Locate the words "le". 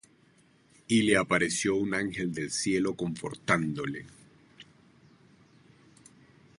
1.03-1.15